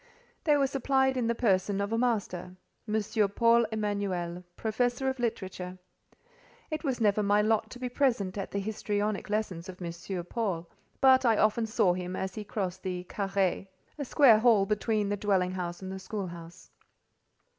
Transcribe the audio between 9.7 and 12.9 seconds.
M. Paul, but I often saw him as he crossed